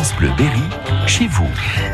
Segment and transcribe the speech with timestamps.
[0.00, 0.62] France Bleu Berry,
[1.06, 1.46] chez vous.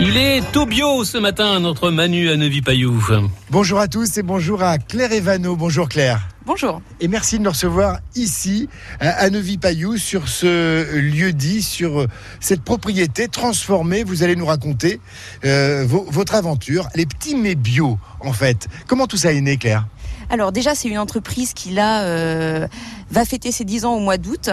[0.00, 3.00] Il est tout bio ce matin, notre Manu à Neuvy-Payou.
[3.48, 5.54] Bonjour à tous et bonjour à Claire Evano.
[5.54, 6.20] Bonjour Claire.
[6.44, 6.82] Bonjour.
[6.98, 8.68] Et merci de nous recevoir ici,
[8.98, 12.08] à Neuvy-Payou, sur ce lieu dit, sur
[12.40, 14.02] cette propriété transformée.
[14.02, 14.98] Vous allez nous raconter
[15.44, 18.66] euh, vo- votre aventure, les petits mets bio, en fait.
[18.88, 19.86] Comment tout ça est né, Claire?
[20.28, 22.66] Alors déjà, c'est une entreprise qui là euh,
[23.12, 24.50] va fêter ses 10 ans au mois d'août.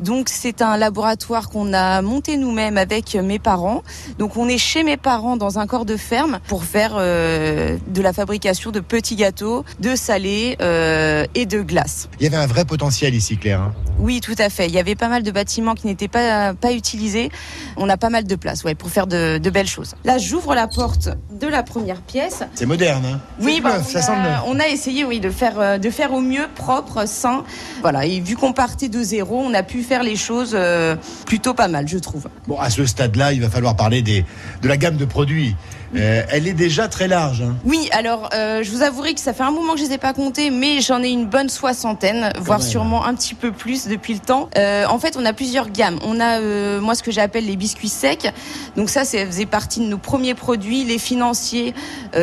[0.00, 3.82] Donc c'est un laboratoire qu'on a monté nous-mêmes avec mes parents.
[4.18, 8.02] Donc on est chez mes parents dans un corps de ferme pour faire euh, de
[8.02, 12.08] la fabrication de petits gâteaux, de salés euh, et de glace.
[12.20, 13.60] Il y avait un vrai potentiel ici, Claire.
[13.60, 13.72] hein.
[13.98, 14.66] Oui, tout à fait.
[14.66, 17.30] Il y avait pas mal de bâtiments qui n'étaient pas pas utilisés.
[17.76, 19.94] On a pas mal de place, ouais, pour faire de, de belles choses.
[20.04, 22.42] Là, j'ouvre la porte de la première pièce.
[22.54, 25.30] C'est moderne, hein Oui, bah, neuf, on, ça sent a, on a essayé, oui, de
[25.30, 27.44] faire euh, de faire au mieux, propre, sain.
[27.82, 27.91] Voilà.
[28.00, 30.96] Et vu qu'on partait de zéro, on a pu faire les choses euh,
[31.26, 32.28] plutôt pas mal, je trouve.
[32.46, 34.24] Bon, à ce stade-là, il va falloir parler des,
[34.62, 35.54] de la gamme de produits.
[35.94, 37.42] Euh, elle est déjà très large.
[37.42, 37.54] hein.
[37.66, 39.98] Oui, alors euh, je vous avouerai que ça fait un moment que je les ai
[39.98, 42.66] pas comptés, mais j'en ai une bonne soixantaine, voire même.
[42.68, 44.48] sûrement un petit peu plus depuis le temps.
[44.56, 45.98] Euh, en fait, on a plusieurs gammes.
[46.02, 46.40] On a
[46.80, 48.32] moi ce que j'appelle les biscuits secs.
[48.74, 51.74] Donc ça, ça faisait partie de nos premiers produits, les financiers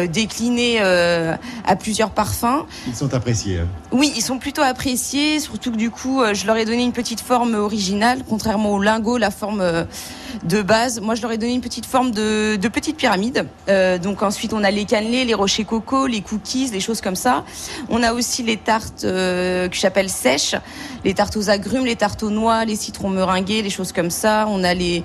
[0.07, 2.65] déclinés à plusieurs parfums.
[2.87, 3.59] Ils sont appréciés.
[3.59, 3.67] hein.
[3.91, 7.19] Oui, ils sont plutôt appréciés, surtout du coup, euh, je leur ai donné une petite
[7.19, 9.83] forme originale, contrairement au lingot, la forme euh,
[10.43, 11.01] de base.
[11.01, 13.47] Moi, je leur ai donné une petite forme de, petite pyramide.
[13.67, 17.15] Euh, donc ensuite, on a les cannelés, les rochers coco, les cookies, des choses comme
[17.15, 17.43] ça.
[17.89, 20.55] On a aussi les tartes euh, que j'appelle sèches,
[21.03, 24.45] les tartes aux agrumes, les tartes aux noix, les citrons meringués, les choses comme ça.
[24.49, 25.03] On a les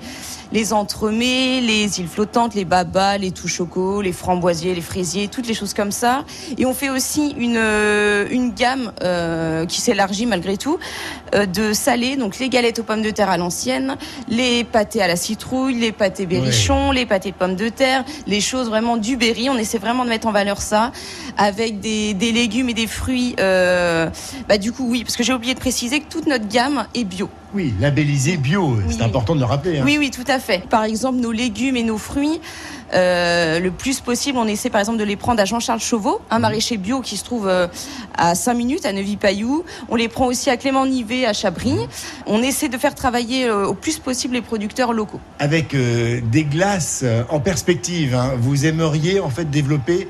[0.51, 5.47] les entremets, les îles flottantes, les babas, les tout choco, les framboisiers, les fraisiers, toutes
[5.47, 6.25] les choses comme ça.
[6.57, 10.77] Et on fait aussi une, euh, une gamme euh, qui s'élargit malgré tout
[11.33, 13.97] euh, de salés, donc les galettes aux pommes de terre à l'ancienne,
[14.29, 18.41] les pâtés à la citrouille, les pâtés berrichons, les pâtés de pommes de terre, les
[18.41, 19.49] choses vraiment du Berry.
[19.49, 20.91] On essaie vraiment de mettre en valeur ça
[21.37, 23.35] avec des, des légumes et des fruits.
[23.39, 24.09] euh,
[24.47, 27.03] bah, du coup, oui, parce que j'ai oublié de préciser que toute notre gamme est
[27.03, 27.29] bio.
[27.55, 28.77] Oui, labellisé bio.
[28.89, 29.79] C'est important de le rappeler.
[29.79, 29.83] hein.
[29.85, 30.67] Oui, oui, tout à fait.
[30.67, 32.41] Par exemple, nos légumes et nos fruits,
[32.93, 36.39] euh, le plus possible, on essaie par exemple de les prendre à Jean-Charles Chauveau, un
[36.39, 37.67] maraîcher bio qui se trouve euh,
[38.17, 39.63] à 5 minutes à Neuvy-Payou.
[39.89, 41.75] On les prend aussi à Clément-Nivet, à Chabry.
[42.27, 45.19] On essaie de faire travailler euh, au plus possible les producteurs locaux.
[45.39, 50.07] Avec des glaces en perspective, hein, vous aimeriez en fait développer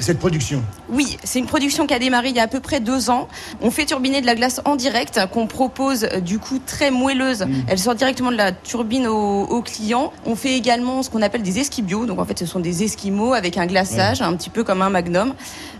[0.00, 0.62] cette production?
[0.88, 3.28] Oui, c'est une production qui a démarré il y a à peu près deux ans.
[3.60, 7.46] On fait turbiner de la glace en direct, qu'on propose du coup très moelleuse.
[7.68, 10.12] Elle sort directement de la turbine aux, aux clients.
[10.24, 12.06] On fait également ce qu'on appelle des esquibios.
[12.06, 14.90] Donc en fait, ce sont des esquimaux avec un glaçage, un petit peu comme un
[14.90, 15.34] magnum,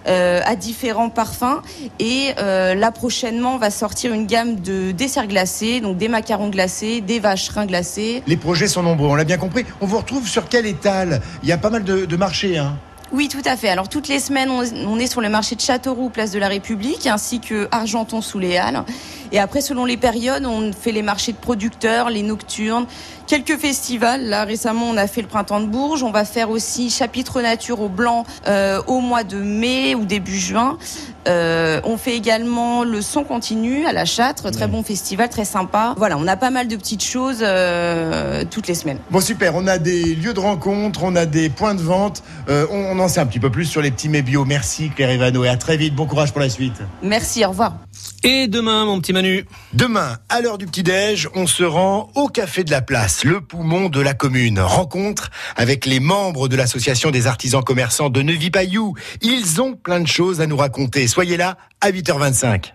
[0.07, 1.63] euh, à différents parfums.
[1.99, 6.49] Et euh, là prochainement, on va sortir une gamme de desserts glacés, donc des macarons
[6.49, 8.23] glacés, des vacherins glacés.
[8.27, 9.65] Les projets sont nombreux, on l'a bien compris.
[9.81, 11.21] On vous retrouve sur quel étal?
[11.43, 12.59] Il y a pas mal de, de marchés.
[12.59, 12.77] Hein.
[13.13, 13.69] Oui, tout à fait.
[13.69, 17.07] Alors toutes les semaines, on est sur le marché de Châteauroux, place de la République,
[17.07, 18.83] ainsi que Argenton sous les Halles.
[19.31, 22.87] Et après, selon les périodes, on fait les marchés de producteurs, les nocturnes,
[23.29, 24.25] quelques festivals.
[24.25, 26.03] Là, récemment, on a fait le printemps de Bourges.
[26.03, 30.39] On va faire aussi chapitre nature au blanc euh, au mois de mai ou début
[30.39, 30.77] juin.
[31.27, 35.95] Euh, on fait également le son continu à la Châtre, très bon festival, très sympa.
[35.97, 38.99] Voilà, on a pas mal de petites choses euh, toutes les semaines.
[39.11, 42.23] Bon super, on a des lieux de rencontre, on a des points de vente.
[42.49, 44.45] Euh, on, on en sait un petit peu plus sur les petits mets bio.
[44.45, 45.95] Merci Claire Evano et à très vite.
[45.95, 46.77] Bon courage pour la suite.
[47.03, 47.75] Merci, au revoir.
[48.23, 49.45] Et demain, mon petit Manu.
[49.73, 53.89] Demain, à l'heure du petit-déj, on se rend au Café de la Place, le poumon
[53.89, 54.59] de la commune.
[54.59, 58.95] Rencontre avec les membres de l'association des artisans commerçants de Neuvy-Payou.
[59.23, 61.07] Ils ont plein de choses à nous raconter.
[61.07, 62.73] Soyez là à 8h25.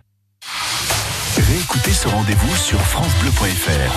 [1.36, 3.90] Réécoutez ce rendez-vous sur FranceBleu.fr.